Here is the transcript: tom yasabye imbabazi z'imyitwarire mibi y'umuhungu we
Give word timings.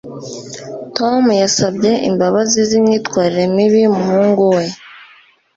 tom 0.97 1.23
yasabye 1.41 1.91
imbabazi 2.09 2.59
z'imyitwarire 2.69 3.43
mibi 3.55 3.77
y'umuhungu 3.83 4.43
we 4.55 4.65